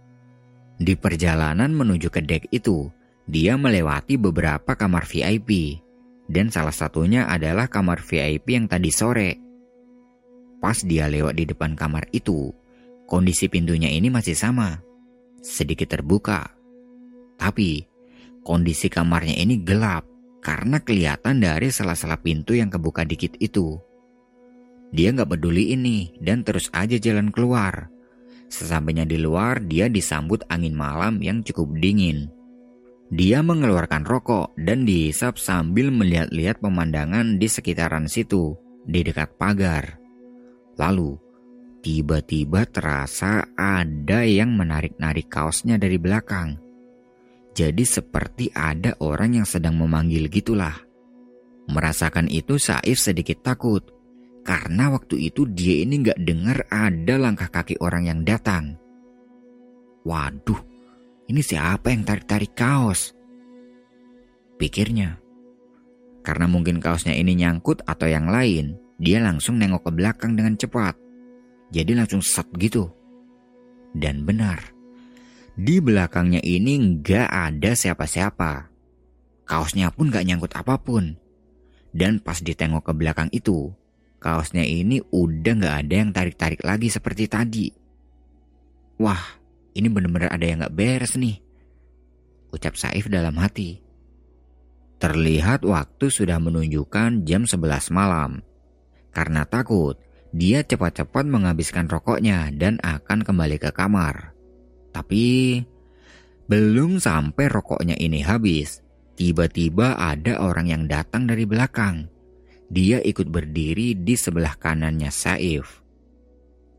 Di 0.78 0.94
perjalanan 0.94 1.74
menuju 1.74 2.14
ke 2.14 2.22
dek 2.22 2.54
itu, 2.54 2.86
dia 3.26 3.58
melewati 3.58 4.14
beberapa 4.14 4.78
kamar 4.78 5.02
VIP, 5.02 5.82
dan 6.30 6.54
salah 6.54 6.70
satunya 6.70 7.26
adalah 7.26 7.66
kamar 7.66 7.98
VIP 8.06 8.54
yang 8.54 8.70
tadi 8.70 8.94
sore. 8.94 9.30
Pas 10.62 10.78
dia 10.78 11.10
lewat 11.10 11.42
di 11.42 11.44
depan 11.50 11.74
kamar 11.74 12.06
itu, 12.14 12.54
kondisi 13.10 13.50
pintunya 13.50 13.90
ini 13.90 14.14
masih 14.14 14.38
sama, 14.38 14.78
sedikit 15.42 15.90
terbuka. 15.90 16.54
Tapi, 17.34 17.82
kondisi 18.46 18.86
kamarnya 18.86 19.36
ini 19.42 19.58
gelap 19.60 20.15
karena 20.46 20.78
kelihatan 20.78 21.42
dari 21.42 21.74
salah-salah 21.74 22.22
pintu 22.22 22.54
yang 22.54 22.70
kebuka 22.70 23.02
dikit 23.02 23.34
itu. 23.42 23.82
Dia 24.94 25.10
nggak 25.10 25.34
peduli 25.34 25.74
ini 25.74 26.14
dan 26.22 26.46
terus 26.46 26.70
aja 26.70 26.94
jalan 27.02 27.34
keluar. 27.34 27.90
Sesampainya 28.46 29.02
di 29.02 29.18
luar, 29.18 29.58
dia 29.66 29.90
disambut 29.90 30.46
angin 30.46 30.70
malam 30.70 31.18
yang 31.18 31.42
cukup 31.42 31.74
dingin. 31.82 32.30
Dia 33.10 33.42
mengeluarkan 33.42 34.06
rokok 34.06 34.54
dan 34.54 34.86
dihisap 34.86 35.34
sambil 35.34 35.90
melihat-lihat 35.90 36.62
pemandangan 36.62 37.42
di 37.42 37.50
sekitaran 37.50 38.06
situ, 38.06 38.54
di 38.86 39.02
dekat 39.02 39.34
pagar. 39.34 39.98
Lalu, 40.78 41.18
tiba-tiba 41.82 42.70
terasa 42.70 43.50
ada 43.58 44.22
yang 44.22 44.54
menarik-narik 44.54 45.26
kaosnya 45.26 45.74
dari 45.74 45.98
belakang. 45.98 46.65
Jadi 47.56 47.88
seperti 47.88 48.52
ada 48.52 48.92
orang 49.00 49.40
yang 49.40 49.48
sedang 49.48 49.80
memanggil 49.80 50.28
gitulah. 50.28 50.76
Merasakan 51.72 52.28
itu 52.28 52.60
Saif 52.60 53.00
sedikit 53.00 53.40
takut. 53.40 53.80
Karena 54.44 54.92
waktu 54.92 55.32
itu 55.32 55.48
dia 55.48 55.82
ini 55.82 56.04
gak 56.04 56.20
dengar 56.20 56.68
ada 56.68 57.16
langkah 57.16 57.48
kaki 57.48 57.80
orang 57.80 58.12
yang 58.12 58.20
datang. 58.28 58.76
Waduh, 60.04 60.60
ini 61.32 61.40
siapa 61.40 61.90
yang 61.90 62.04
tarik-tarik 62.04 62.52
kaos? 62.52 63.16
Pikirnya. 64.60 65.18
Karena 66.22 66.46
mungkin 66.46 66.78
kaosnya 66.78 67.16
ini 67.16 67.40
nyangkut 67.40 67.82
atau 67.88 68.06
yang 68.06 68.28
lain, 68.28 68.76
dia 69.00 69.18
langsung 69.18 69.56
nengok 69.56 69.88
ke 69.88 69.90
belakang 69.96 70.36
dengan 70.36 70.60
cepat. 70.60 70.94
Jadi 71.72 71.96
langsung 71.96 72.20
set 72.20 72.46
gitu. 72.60 72.86
Dan 73.96 74.22
benar, 74.28 74.75
di 75.56 75.80
belakangnya 75.80 76.44
ini 76.44 77.00
nggak 77.00 77.28
ada 77.32 77.72
siapa-siapa. 77.72 78.68
Kaosnya 79.48 79.88
pun 79.88 80.12
nggak 80.12 80.26
nyangkut 80.28 80.52
apa 80.52 80.76
pun. 80.76 81.16
Dan 81.96 82.20
pas 82.20 82.36
ditengok 82.36 82.84
ke 82.84 82.92
belakang 82.92 83.32
itu, 83.32 83.72
kaosnya 84.20 84.68
ini 84.68 85.00
udah 85.08 85.54
nggak 85.56 85.76
ada 85.80 85.94
yang 85.96 86.10
tarik-tarik 86.12 86.60
lagi 86.60 86.92
seperti 86.92 87.24
tadi. 87.24 87.66
Wah, 89.00 89.40
ini 89.72 89.88
benar-benar 89.88 90.32
ada 90.32 90.44
yang 90.44 90.64
gak 90.64 90.76
beres 90.76 91.16
nih. 91.16 91.40
Ucap 92.52 92.76
Saif 92.76 93.08
dalam 93.12 93.36
hati. 93.40 93.80
Terlihat 94.96 95.64
waktu 95.68 96.08
sudah 96.08 96.40
menunjukkan 96.40 97.28
jam 97.28 97.44
11 97.44 97.92
malam. 97.92 98.40
Karena 99.12 99.44
takut, 99.44 100.00
dia 100.32 100.64
cepat-cepat 100.64 101.24
menghabiskan 101.28 101.88
rokoknya 101.88 102.52
dan 102.56 102.80
akan 102.80 103.24
kembali 103.24 103.60
ke 103.60 103.72
kamar. 103.72 104.35
Tapi 104.96 105.60
belum 106.48 106.96
sampai 106.96 107.52
rokoknya 107.52 108.00
ini 108.00 108.24
habis, 108.24 108.80
tiba-tiba 109.20 110.00
ada 110.00 110.40
orang 110.40 110.72
yang 110.72 110.82
datang 110.88 111.28
dari 111.28 111.44
belakang. 111.44 112.08
Dia 112.72 113.04
ikut 113.04 113.28
berdiri 113.28 113.92
di 113.92 114.16
sebelah 114.16 114.56
kanannya 114.56 115.12
Saif. 115.12 115.84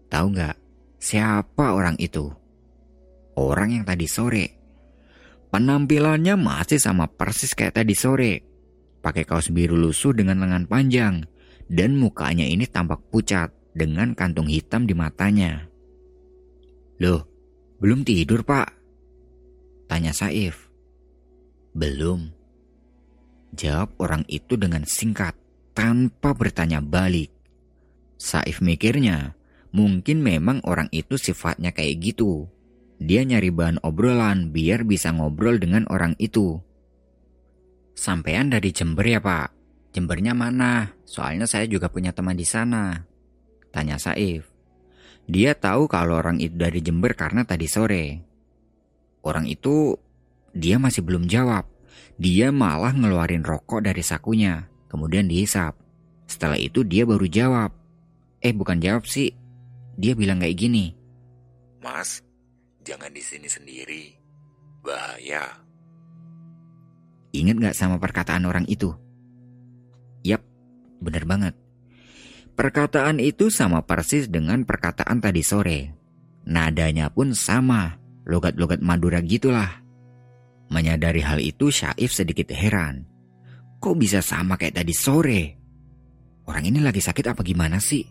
Tahu 0.10 0.26
nggak 0.34 0.56
siapa 0.98 1.78
orang 1.78 2.02
itu? 2.02 2.48
orang 3.38 3.80
yang 3.80 3.86
tadi 3.86 4.10
sore. 4.10 4.46
Penampilannya 5.48 6.36
masih 6.36 6.82
sama 6.82 7.08
persis 7.08 7.54
kayak 7.54 7.80
tadi 7.80 7.94
sore. 7.96 8.34
Pakai 9.00 9.24
kaos 9.24 9.54
biru 9.54 9.78
lusuh 9.78 10.12
dengan 10.12 10.44
lengan 10.44 10.68
panjang. 10.68 11.24
Dan 11.68 11.96
mukanya 11.96 12.44
ini 12.44 12.68
tampak 12.68 13.08
pucat 13.14 13.54
dengan 13.72 14.12
kantung 14.18 14.50
hitam 14.50 14.84
di 14.90 14.96
matanya. 14.98 15.68
Loh, 17.00 17.28
belum 17.78 18.06
tidur 18.06 18.42
pak? 18.44 18.74
Tanya 19.88 20.12
Saif. 20.12 20.70
Belum. 21.74 22.30
Jawab 23.56 23.96
orang 24.02 24.24
itu 24.28 24.60
dengan 24.60 24.84
singkat 24.84 25.34
tanpa 25.78 26.36
bertanya 26.36 26.84
balik. 26.84 27.32
Saif 28.18 28.60
mikirnya, 28.60 29.38
Mungkin 29.78 30.24
memang 30.24 30.64
orang 30.64 30.88
itu 30.96 31.20
sifatnya 31.20 31.76
kayak 31.76 32.02
gitu. 32.02 32.48
Dia 32.98 33.22
nyari 33.28 33.54
bahan 33.54 33.84
obrolan 33.86 34.50
biar 34.50 34.88
bisa 34.88 35.14
ngobrol 35.14 35.62
dengan 35.62 35.86
orang 35.94 36.18
itu. 36.18 36.58
Sampean 37.94 38.50
dari 38.50 38.74
Jember 38.74 39.06
ya 39.06 39.22
pak? 39.22 39.54
Jembernya 39.94 40.34
mana? 40.34 40.98
Soalnya 41.06 41.46
saya 41.46 41.70
juga 41.70 41.94
punya 41.94 42.10
teman 42.10 42.34
di 42.34 42.42
sana. 42.42 43.06
Tanya 43.70 44.02
Saif. 44.02 44.50
Dia 45.28 45.52
tahu 45.60 45.92
kalau 45.92 46.24
orang 46.24 46.40
itu 46.40 46.56
dari 46.56 46.80
Jember 46.80 47.12
karena 47.12 47.44
tadi 47.44 47.68
sore. 47.68 48.24
Orang 49.28 49.44
itu, 49.44 50.00
dia 50.56 50.80
masih 50.80 51.04
belum 51.04 51.28
jawab. 51.28 51.68
Dia 52.16 52.56
malah 52.56 52.96
ngeluarin 52.96 53.44
rokok 53.44 53.84
dari 53.84 54.00
sakunya, 54.00 54.72
kemudian 54.88 55.28
dihisap. 55.28 55.76
Setelah 56.32 56.56
itu 56.56 56.88
dia 56.88 57.04
baru 57.04 57.28
jawab. 57.28 57.76
Eh 58.40 58.56
bukan 58.56 58.80
jawab 58.80 59.04
sih, 59.04 59.36
dia 60.00 60.16
bilang 60.16 60.40
kayak 60.40 60.56
gini. 60.56 60.96
Mas, 61.84 62.24
jangan 62.88 63.12
di 63.12 63.20
sini 63.20 63.52
sendiri. 63.52 64.16
Bahaya. 64.80 65.44
Ingat 67.36 67.56
gak 67.60 67.76
sama 67.76 68.00
perkataan 68.00 68.48
orang 68.48 68.64
itu? 68.72 68.96
Yap, 70.24 70.40
bener 71.04 71.28
banget. 71.28 71.67
Perkataan 72.58 73.22
itu 73.22 73.54
sama 73.54 73.86
persis 73.86 74.26
dengan 74.26 74.66
perkataan 74.66 75.22
tadi 75.22 75.46
sore. 75.46 75.94
Nadanya 76.50 77.14
pun 77.14 77.38
sama, 77.38 78.02
logat-logat 78.26 78.82
Madura 78.82 79.22
gitulah. 79.22 79.86
Menyadari 80.74 81.22
hal 81.22 81.38
itu, 81.38 81.70
Syaif 81.70 82.18
sedikit 82.18 82.50
heran. 82.50 83.06
Kok 83.78 83.96
bisa 84.02 84.26
sama 84.26 84.58
kayak 84.58 84.82
tadi 84.82 84.90
sore? 84.90 85.42
Orang 86.50 86.66
ini 86.66 86.82
lagi 86.82 86.98
sakit 86.98 87.30
apa 87.30 87.46
gimana 87.46 87.78
sih? 87.78 88.02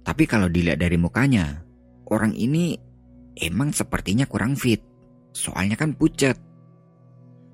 Tapi 0.00 0.24
kalau 0.24 0.48
dilihat 0.48 0.80
dari 0.80 0.96
mukanya, 0.96 1.60
orang 2.08 2.32
ini 2.32 2.80
emang 3.36 3.68
sepertinya 3.76 4.24
kurang 4.24 4.56
fit. 4.56 4.80
Soalnya 5.36 5.76
kan 5.76 5.92
pucat. 5.92 6.40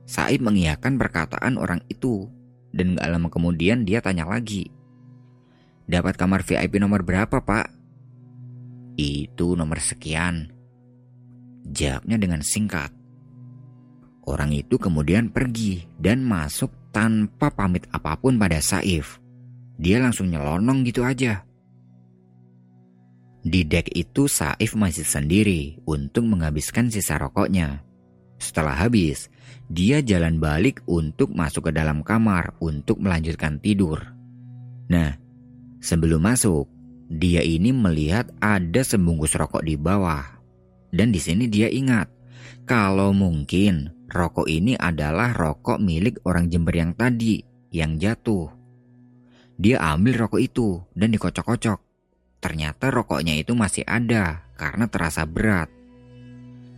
Saib 0.06 0.46
mengiyakan 0.46 0.94
perkataan 0.94 1.58
orang 1.58 1.82
itu 1.90 2.30
dan 2.70 2.94
gak 2.94 3.10
lama 3.10 3.26
kemudian 3.26 3.82
dia 3.82 3.98
tanya 3.98 4.30
lagi. 4.30 4.70
Dapat 5.86 6.14
kamar 6.14 6.46
VIP 6.46 6.78
nomor 6.78 7.02
berapa 7.02 7.42
pak? 7.42 7.66
Itu 8.96 9.58
nomor 9.58 9.80
sekian. 9.82 10.52
Jawabnya 11.66 12.16
dengan 12.18 12.42
singkat. 12.44 12.92
Orang 14.22 14.54
itu 14.54 14.78
kemudian 14.78 15.34
pergi 15.34 15.82
dan 15.98 16.22
masuk 16.22 16.70
tanpa 16.94 17.50
pamit 17.50 17.90
apa 17.90 18.14
pun 18.14 18.38
pada 18.38 18.62
Saif. 18.62 19.18
Dia 19.80 19.98
langsung 19.98 20.30
nyelonong 20.30 20.86
gitu 20.86 21.02
aja. 21.02 21.42
Di 23.42 23.66
dek 23.66 23.90
itu 23.90 24.30
Saif 24.30 24.78
masih 24.78 25.02
sendiri 25.02 25.82
untuk 25.82 26.22
menghabiskan 26.22 26.86
sisa 26.86 27.18
rokoknya. 27.18 27.82
Setelah 28.38 28.86
habis, 28.86 29.26
dia 29.66 29.98
jalan 29.98 30.38
balik 30.38 30.86
untuk 30.86 31.34
masuk 31.34 31.70
ke 31.70 31.72
dalam 31.74 32.06
kamar 32.06 32.54
untuk 32.62 33.02
melanjutkan 33.02 33.58
tidur. 33.58 33.98
Nah, 34.86 35.18
sebelum 35.82 36.22
masuk, 36.22 36.70
dia 37.12 37.44
ini 37.44 37.74
melihat 37.74 38.30
ada 38.40 38.80
sebungkus 38.80 39.34
rokok 39.36 39.66
di 39.66 39.76
bawah. 39.76 40.24
Dan 40.88 41.12
di 41.12 41.20
sini 41.20 41.50
dia 41.50 41.68
ingat, 41.68 42.08
kalau 42.64 43.10
mungkin 43.12 43.90
rokok 44.08 44.46
ini 44.46 44.78
adalah 44.78 45.34
rokok 45.34 45.82
milik 45.82 46.22
orang 46.24 46.48
Jember 46.48 46.72
yang 46.72 46.94
tadi, 46.94 47.42
yang 47.74 47.98
jatuh. 47.98 48.48
Dia 49.60 49.82
ambil 49.92 50.24
rokok 50.26 50.40
itu 50.40 50.80
dan 50.96 51.12
dikocok-kocok. 51.12 51.80
Ternyata 52.42 52.90
rokoknya 52.90 53.38
itu 53.38 53.54
masih 53.54 53.86
ada 53.86 54.42
karena 54.58 54.90
terasa 54.90 55.22
berat. 55.22 55.70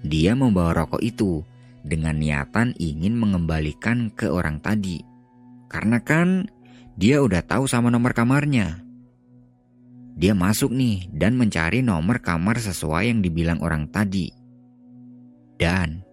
Dia 0.05 0.37
membawa 0.37 0.85
rokok 0.85 1.01
itu 1.01 1.41
dengan 1.81 2.21
niatan 2.21 2.77
ingin 2.77 3.17
mengembalikan 3.17 4.13
ke 4.13 4.29
orang 4.29 4.61
tadi. 4.61 5.01
Karena 5.73 6.05
kan 6.05 6.53
dia 7.01 7.25
udah 7.25 7.41
tahu 7.41 7.65
sama 7.65 7.89
nomor 7.89 8.13
kamarnya. 8.13 8.84
Dia 10.15 10.31
masuk 10.31 10.71
nih 10.71 11.11
dan 11.11 11.35
mencari 11.35 11.83
nomor 11.83 12.23
kamar 12.23 12.63
sesuai 12.63 13.11
yang 13.11 13.19
dibilang 13.19 13.59
orang 13.59 13.91
tadi. 13.91 14.31
Dan 15.59 16.07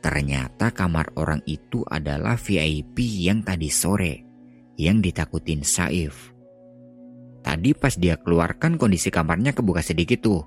ternyata 0.00 0.72
kamar 0.72 1.12
orang 1.20 1.44
itu 1.44 1.84
adalah 1.84 2.40
VIP 2.40 3.28
yang 3.28 3.44
tadi 3.44 3.68
sore 3.68 4.14
yang 4.80 5.04
ditakutin 5.04 5.60
Saif. 5.60 6.32
Tadi 7.44 7.76
pas 7.76 7.92
dia 7.94 8.16
keluarkan 8.16 8.80
kondisi 8.80 9.12
kamarnya 9.12 9.52
kebuka 9.52 9.84
sedikit 9.84 10.24
tuh. 10.24 10.42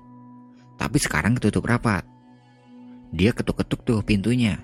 Tapi 0.74 0.98
sekarang 0.98 1.38
ketutup 1.38 1.70
rapat. 1.70 2.02
Dia 3.14 3.30
ketuk-ketuk 3.30 3.80
tuh 3.86 4.00
pintunya. 4.02 4.58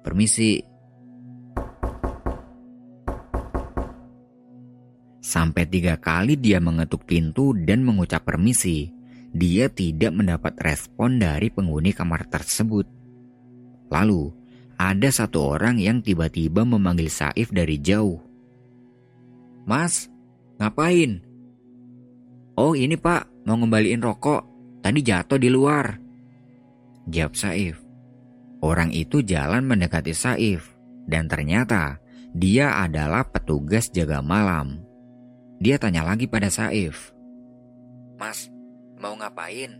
Permisi. 0.00 0.71
Sampai 5.32 5.64
tiga 5.64 5.96
kali 5.96 6.36
dia 6.36 6.60
mengetuk 6.60 7.08
pintu 7.08 7.56
dan 7.56 7.80
mengucap 7.88 8.20
permisi, 8.28 8.92
dia 9.32 9.72
tidak 9.72 10.12
mendapat 10.12 10.52
respon 10.60 11.16
dari 11.16 11.48
penghuni 11.48 11.96
kamar 11.96 12.28
tersebut. 12.28 12.84
Lalu, 13.88 14.28
ada 14.76 15.08
satu 15.08 15.56
orang 15.56 15.80
yang 15.80 16.04
tiba-tiba 16.04 16.68
memanggil 16.68 17.08
Saif 17.08 17.48
dari 17.48 17.80
jauh. 17.80 18.20
Mas, 19.64 20.12
ngapain? 20.60 21.24
Oh 22.52 22.76
ini 22.76 23.00
pak, 23.00 23.48
mau 23.48 23.56
ngembaliin 23.56 24.04
rokok. 24.04 24.44
Tadi 24.84 25.00
jatuh 25.00 25.40
di 25.40 25.48
luar. 25.48 25.96
Jawab 27.08 27.32
Saif. 27.40 27.80
Orang 28.60 28.92
itu 28.92 29.24
jalan 29.24 29.64
mendekati 29.64 30.12
Saif. 30.12 30.76
Dan 31.08 31.24
ternyata 31.24 31.96
dia 32.36 32.84
adalah 32.84 33.24
petugas 33.24 33.88
jaga 33.88 34.20
malam. 34.20 34.91
Dia 35.62 35.78
tanya 35.78 36.02
lagi 36.02 36.26
pada 36.26 36.50
Saif. 36.50 37.14
Mas, 38.18 38.50
mau 38.98 39.14
ngapain? 39.14 39.78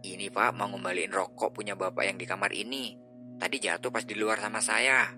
Ini 0.00 0.32
pak 0.32 0.56
mau 0.56 0.72
ngembaliin 0.72 1.12
rokok 1.12 1.60
punya 1.60 1.76
bapak 1.76 2.08
yang 2.08 2.16
di 2.16 2.24
kamar 2.24 2.48
ini. 2.56 2.96
Tadi 3.36 3.60
jatuh 3.60 3.92
pas 3.92 4.08
di 4.08 4.16
luar 4.16 4.40
sama 4.40 4.64
saya. 4.64 5.12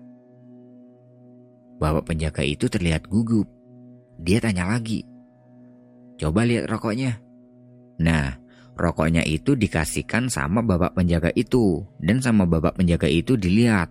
Bapak 1.79 2.03
penjaga 2.03 2.43
itu 2.43 2.67
terlihat 2.67 3.07
gugup. 3.07 3.47
Dia 4.19 4.43
tanya 4.43 4.67
lagi. 4.67 5.07
Coba 6.19 6.43
lihat 6.43 6.67
rokoknya. 6.67 7.23
Nah, 8.03 8.43
rokoknya 8.75 9.23
itu 9.23 9.55
dikasihkan 9.55 10.27
sama 10.27 10.59
bapak 10.67 10.99
penjaga 10.99 11.31
itu. 11.31 11.79
Dan 11.95 12.19
sama 12.19 12.43
bapak 12.43 12.75
penjaga 12.75 13.07
itu 13.07 13.39
dilihat. 13.39 13.87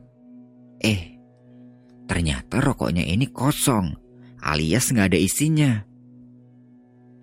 Eh, 0.85 1.17
ternyata 2.05 2.61
rokoknya 2.61 3.01
ini 3.01 3.33
kosong. 3.33 4.10
Alias 4.41 4.89
nggak 4.91 5.13
ada 5.13 5.19
isinya. 5.21 5.85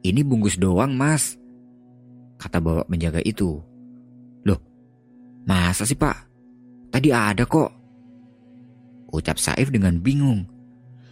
Ini 0.06 0.21
bungkus 0.21 0.62
doang 0.62 0.93
mas. 0.93 1.36
Kata 2.38 2.62
bapak 2.62 2.88
penjaga 2.88 3.21
itu. 3.25 3.58
Loh, 4.45 4.62
masa 5.49 5.84
sih 5.84 5.97
pak? 5.97 6.30
Tadi 6.93 7.10
ada 7.10 7.43
kok. 7.43 7.73
Ucap 9.10 9.41
Saif 9.41 9.73
dengan 9.73 9.97
bingung. 9.97 10.45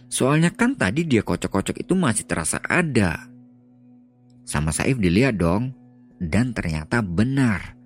Soalnya 0.06 0.54
kan 0.54 0.78
tadi 0.78 1.02
dia 1.02 1.26
kocok-kocok 1.26 1.82
itu 1.82 1.92
masih 1.98 2.24
terasa 2.24 2.62
ada. 2.62 3.26
Sama 4.46 4.70
Saif 4.70 4.96
dilihat 5.02 5.36
dong. 5.36 5.74
Dan 6.16 6.56
ternyata 6.56 7.04
benar. 7.04 7.76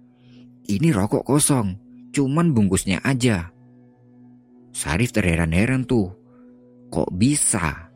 Ini 0.71 0.95
rokok 0.95 1.27
kosong. 1.27 1.75
Cuman 2.15 2.55
bungkusnya 2.55 3.03
aja. 3.03 3.51
Sarif 4.71 5.11
terheran-heran 5.11 5.83
tuh. 5.83 6.15
Kok 6.95 7.11
bisa? 7.15 7.90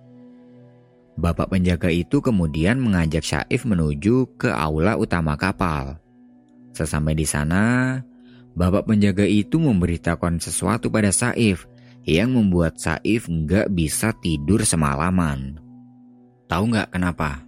Bapak 1.15 1.55
penjaga 1.55 1.95
itu 1.95 2.19
kemudian 2.19 2.83
mengajak 2.83 3.23
Saif 3.23 3.63
menuju 3.63 4.35
ke 4.35 4.51
aula 4.51 4.99
utama 4.99 5.39
kapal. 5.39 6.03
Sesampai 6.75 7.15
di 7.15 7.23
sana, 7.23 8.03
Bapak 8.59 8.91
penjaga 8.91 9.23
itu 9.23 9.63
memberitakan 9.63 10.43
sesuatu 10.43 10.91
pada 10.91 11.15
Saif 11.15 11.71
yang 12.03 12.35
membuat 12.35 12.83
Saif 12.83 13.31
nggak 13.31 13.71
bisa 13.71 14.11
tidur 14.19 14.67
semalaman. 14.67 15.63
Tahu 16.51 16.65
nggak 16.75 16.91
kenapa? 16.91 17.47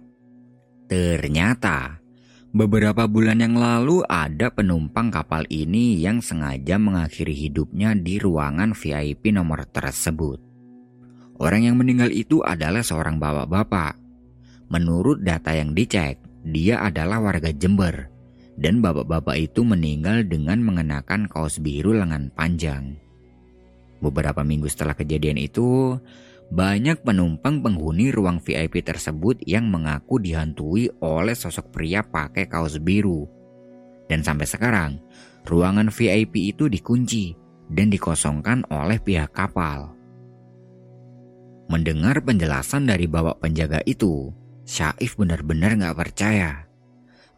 Ternyata 0.87 1.99
beberapa 2.55 3.03
bulan 3.03 3.43
yang 3.43 3.59
lalu 3.59 3.99
ada 4.07 4.47
penumpang 4.47 5.11
kapal 5.11 5.43
ini 5.51 5.99
yang 5.99 6.23
sengaja 6.23 6.79
mengakhiri 6.79 7.35
hidupnya 7.35 7.91
di 7.99 8.15
ruangan 8.15 8.71
VIP 8.71 9.35
nomor 9.35 9.67
tersebut. 9.67 10.46
Orang 11.37 11.65
yang 11.65 11.77
meninggal 11.77 12.09
itu 12.09 12.41
adalah 12.41 12.81
seorang 12.81 13.21
bapak-bapak. 13.21 13.93
Menurut 14.73 15.21
data 15.21 15.53
yang 15.53 15.77
dicek, 15.77 16.17
dia 16.43 16.81
adalah 16.81 17.21
warga 17.21 17.53
Jember 17.53 18.17
dan 18.57 18.81
bapak-bapak 18.81 19.37
itu 19.37 19.61
meninggal 19.61 20.25
dengan 20.25 20.59
mengenakan 20.65 21.29
kaos 21.29 21.61
biru 21.61 21.93
lengan 21.93 22.33
panjang. 22.33 22.97
Beberapa 24.01 24.41
minggu 24.41 24.65
setelah 24.69 24.97
kejadian 24.97 25.37
itu, 25.37 25.97
banyak 26.49 27.01
penumpang 27.05 27.61
penghuni 27.61 28.09
ruang 28.09 28.41
VIP 28.41 28.81
tersebut 28.81 29.41
yang 29.45 29.69
mengaku 29.69 30.17
dihantui 30.21 30.89
oleh 31.01 31.37
sosok 31.37 31.69
pria 31.73 32.01
pakai 32.01 32.49
kaos 32.49 32.81
biru. 32.81 33.25
Dan 34.09 34.25
sampai 34.25 34.45
sekarang, 34.49 34.91
ruangan 35.45 35.93
VIP 35.93 36.53
itu 36.53 36.69
dikunci 36.69 37.33
dan 37.69 37.93
dikosongkan 37.93 38.65
oleh 38.69 38.97
pihak 39.01 39.33
kapal. 39.33 39.96
Mendengar 41.67 42.23
penjelasan 42.23 42.87
dari 42.87 43.11
bapak 43.11 43.43
penjaga 43.43 43.83
itu, 43.83 44.31
Syaif 44.63 45.19
benar-benar 45.19 45.75
gak 45.75 45.99
percaya. 45.99 46.63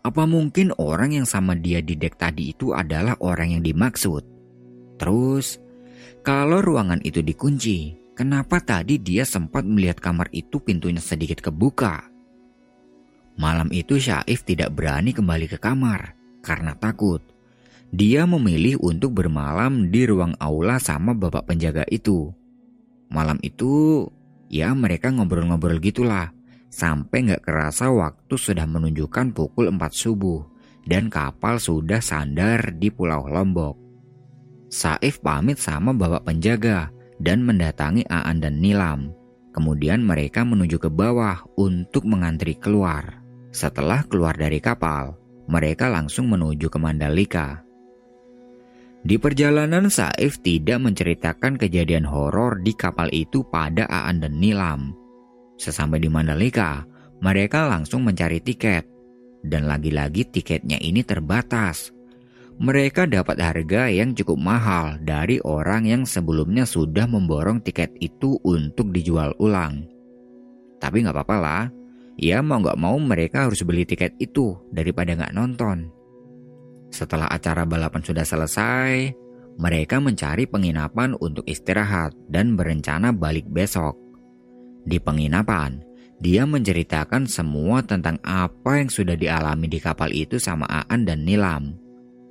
Apa 0.05 0.29
mungkin 0.29 0.69
orang 0.77 1.17
yang 1.17 1.27
sama 1.27 1.57
dia 1.57 1.81
di 1.81 1.97
dek 1.97 2.15
tadi 2.15 2.53
itu 2.53 2.71
adalah 2.71 3.17
orang 3.19 3.57
yang 3.57 3.63
dimaksud? 3.65 4.21
Terus, 5.01 5.57
kalau 6.21 6.61
ruangan 6.61 7.01
itu 7.01 7.25
dikunci, 7.25 7.97
kenapa 8.13 8.61
tadi 8.61 9.01
dia 9.01 9.25
sempat 9.25 9.65
melihat 9.65 9.97
kamar 9.97 10.29
itu 10.29 10.61
pintunya 10.61 11.01
sedikit 11.01 11.41
kebuka? 11.41 12.05
Malam 13.39 13.71
itu 13.71 13.95
Syaif 13.97 14.43
tidak 14.43 14.75
berani 14.75 15.15
kembali 15.15 15.47
ke 15.47 15.57
kamar 15.57 16.13
karena 16.43 16.75
takut. 16.75 17.23
Dia 17.89 18.29
memilih 18.29 18.77
untuk 18.83 19.17
bermalam 19.17 19.89
di 19.89 20.05
ruang 20.05 20.37
aula 20.37 20.77
sama 20.77 21.17
bapak 21.17 21.49
penjaga 21.49 21.81
itu. 21.89 22.29
Malam 23.09 23.41
itu, 23.41 24.05
ya 24.49 24.73
mereka 24.73 25.13
ngobrol-ngobrol 25.13 25.77
gitulah. 25.79 26.33
Sampai 26.69 27.25
nggak 27.25 27.45
kerasa 27.45 27.89
waktu 27.89 28.35
sudah 28.35 28.65
menunjukkan 28.65 29.33
pukul 29.33 29.69
4 29.73 29.79
subuh 29.89 30.45
dan 30.85 31.09
kapal 31.09 31.61
sudah 31.61 32.01
sandar 32.01 32.73
di 32.77 32.89
Pulau 32.89 33.25
Lombok. 33.29 33.77
Saif 34.69 35.17
pamit 35.21 35.57
sama 35.57 35.93
bapak 35.97 36.29
penjaga 36.29 36.93
dan 37.17 37.41
mendatangi 37.41 38.05
Aan 38.05 38.37
dan 38.37 38.61
Nilam. 38.61 39.13
Kemudian 39.49 40.05
mereka 40.05 40.45
menuju 40.45 40.77
ke 40.77 40.89
bawah 40.93 41.41
untuk 41.57 42.05
mengantri 42.05 42.53
keluar. 42.53 43.17
Setelah 43.49 44.05
keluar 44.05 44.37
dari 44.37 44.61
kapal, 44.61 45.17
mereka 45.49 45.89
langsung 45.89 46.29
menuju 46.29 46.69
ke 46.69 46.77
Mandalika. 46.77 47.65
Di 48.99 49.15
perjalanan 49.15 49.87
Saif 49.87 50.43
tidak 50.43 50.83
menceritakan 50.83 51.55
kejadian 51.55 52.03
horor 52.03 52.59
di 52.59 52.75
kapal 52.75 53.07
itu 53.15 53.47
pada 53.47 53.87
Aan 53.87 54.19
dan 54.19 54.37
Nilam. 54.37 54.91
Sesampai 55.55 56.03
di 56.03 56.11
Mandalika, 56.11 56.83
mereka 57.23 57.67
langsung 57.67 58.03
mencari 58.03 58.43
tiket. 58.43 58.83
Dan 59.39 59.71
lagi-lagi 59.71 60.27
tiketnya 60.27 60.75
ini 60.83 60.99
terbatas. 60.99 61.95
Mereka 62.59 63.07
dapat 63.07 63.39
harga 63.39 63.87
yang 63.87 64.11
cukup 64.11 64.35
mahal 64.35 64.99
dari 64.99 65.39
orang 65.47 65.87
yang 65.87 66.03
sebelumnya 66.03 66.67
sudah 66.67 67.07
memborong 67.07 67.63
tiket 67.63 67.95
itu 68.03 68.35
untuk 68.43 68.91
dijual 68.91 69.31
ulang. 69.39 69.87
Tapi 70.83 71.07
nggak 71.07 71.15
apa-apa 71.15 71.37
lah, 71.39 71.63
Ya 72.19 72.43
mau 72.43 72.59
gak 72.59 72.75
mau 72.75 72.99
mereka 72.99 73.47
harus 73.47 73.63
beli 73.63 73.87
tiket 73.87 74.11
itu 74.19 74.59
daripada 74.75 75.15
gak 75.15 75.31
nonton. 75.31 75.87
Setelah 76.89 77.29
acara 77.29 77.63
balapan 77.65 78.01
sudah 78.01 78.25
selesai, 78.25 79.13
mereka 79.59 79.99
mencari 79.99 80.47
penginapan 80.47 81.13
untuk 81.19 81.45
istirahat 81.45 82.15
dan 82.31 82.55
berencana 82.55 83.11
balik 83.11 83.45
besok. 83.51 83.97
Di 84.87 84.97
penginapan, 84.97 85.83
dia 86.19 86.43
menceritakan 86.43 87.27
semua 87.27 87.79
tentang 87.83 88.19
apa 88.23 88.79
yang 88.79 88.91
sudah 88.91 89.15
dialami 89.15 89.71
di 89.71 89.79
kapal 89.79 90.11
itu 90.11 90.35
sama 90.35 90.67
Aan 90.67 91.07
dan 91.07 91.23
Nilam. 91.23 91.75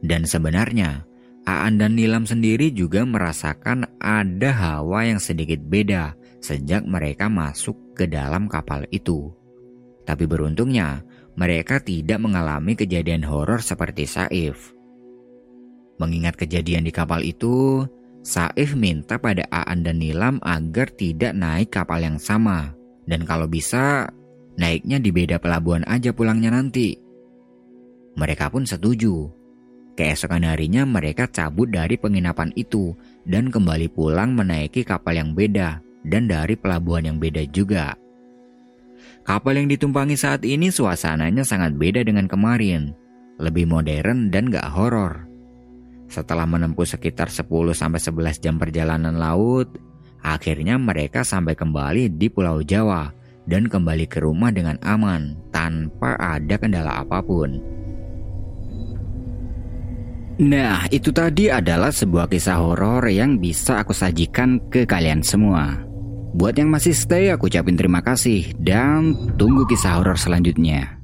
Dan 0.05 0.29
sebenarnya, 0.29 1.09
Aan 1.49 1.81
dan 1.81 1.97
Nilam 1.97 2.29
sendiri 2.29 2.69
juga 2.73 3.09
merasakan 3.09 3.89
ada 3.97 4.51
hawa 4.53 5.09
yang 5.09 5.21
sedikit 5.21 5.61
beda 5.65 6.13
sejak 6.45 6.85
mereka 6.85 7.33
masuk 7.33 7.77
ke 7.97 8.05
dalam 8.05 8.45
kapal 8.49 8.85
itu. 8.93 9.33
Tapi 10.05 10.25
beruntungnya, 10.25 11.05
mereka 11.39 11.79
tidak 11.79 12.19
mengalami 12.19 12.75
kejadian 12.75 13.23
horor 13.23 13.63
seperti 13.63 14.11
Saif. 14.11 14.75
Mengingat 16.03 16.35
kejadian 16.35 16.83
di 16.83 16.91
kapal 16.91 17.23
itu, 17.23 17.87
Saif 18.27 18.75
minta 18.75 19.23
pada 19.23 19.47
Aan 19.55 19.87
dan 19.87 20.03
Nilam 20.03 20.43
agar 20.43 20.91
tidak 20.91 21.31
naik 21.39 21.71
kapal 21.71 22.03
yang 22.03 22.19
sama. 22.19 22.75
Dan 23.07 23.23
kalau 23.23 23.47
bisa, 23.47 24.11
naiknya 24.59 24.99
di 24.99 25.15
beda 25.15 25.39
pelabuhan 25.39 25.87
aja 25.87 26.11
pulangnya 26.11 26.51
nanti. 26.51 26.99
Mereka 28.19 28.51
pun 28.51 28.67
setuju. 28.67 29.31
Keesokan 29.95 30.43
harinya 30.43 30.83
mereka 30.83 31.31
cabut 31.31 31.71
dari 31.71 31.95
penginapan 31.95 32.51
itu 32.59 32.99
dan 33.23 33.51
kembali 33.51 33.87
pulang 33.95 34.35
menaiki 34.35 34.83
kapal 34.83 35.15
yang 35.15 35.39
beda 35.39 35.83
dan 36.03 36.27
dari 36.27 36.59
pelabuhan 36.59 37.15
yang 37.15 37.19
beda 37.23 37.47
juga. 37.51 37.95
Kapal 39.29 39.61
yang 39.61 39.69
ditumpangi 39.69 40.17
saat 40.17 40.41
ini 40.49 40.73
suasananya 40.73 41.45
sangat 41.45 41.77
beda 41.77 42.01
dengan 42.01 42.25
kemarin, 42.25 42.97
lebih 43.37 43.69
modern 43.69 44.33
dan 44.33 44.49
gak 44.49 44.73
horor. 44.73 45.29
Setelah 46.09 46.49
menempuh 46.49 46.89
sekitar 46.89 47.29
10-11 47.29 48.09
jam 48.41 48.57
perjalanan 48.57 49.21
laut, 49.21 49.69
akhirnya 50.25 50.81
mereka 50.81 51.29
sampai 51.29 51.53
kembali 51.53 52.17
di 52.17 52.33
Pulau 52.33 52.65
Jawa 52.65 53.13
dan 53.45 53.69
kembali 53.69 54.09
ke 54.09 54.25
rumah 54.25 54.49
dengan 54.49 54.81
aman 54.81 55.37
tanpa 55.53 56.17
ada 56.17 56.57
kendala 56.57 57.05
apa 57.05 57.21
pun. 57.21 57.61
Nah, 60.41 60.89
itu 60.89 61.13
tadi 61.13 61.53
adalah 61.53 61.93
sebuah 61.93 62.33
kisah 62.33 62.57
horor 62.57 63.05
yang 63.13 63.37
bisa 63.37 63.85
aku 63.85 63.93
sajikan 63.93 64.57
ke 64.73 64.89
kalian 64.89 65.21
semua. 65.21 65.88
Buat 66.39 66.55
yang 66.55 66.71
masih 66.71 66.95
stay 66.95 67.35
aku 67.35 67.51
ucapin 67.51 67.75
terima 67.75 67.99
kasih 67.99 68.55
dan 68.63 69.35
tunggu 69.35 69.67
kisah 69.67 69.99
horor 69.99 70.15
selanjutnya. 70.15 70.98